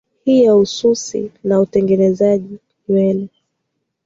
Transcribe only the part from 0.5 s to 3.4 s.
ususi na utengenezaji nywele